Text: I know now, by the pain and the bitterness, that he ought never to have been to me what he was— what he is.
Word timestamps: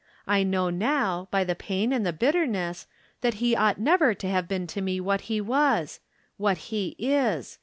I 0.25 0.41
know 0.41 0.71
now, 0.71 1.27
by 1.29 1.43
the 1.43 1.53
pain 1.53 1.93
and 1.93 2.03
the 2.03 2.11
bitterness, 2.11 2.87
that 3.21 3.35
he 3.35 3.55
ought 3.55 3.79
never 3.79 4.15
to 4.15 4.27
have 4.27 4.47
been 4.47 4.65
to 4.65 4.81
me 4.81 4.99
what 4.99 5.29
he 5.29 5.39
was— 5.39 5.99
what 6.37 6.57
he 6.73 6.95
is. 6.97 7.59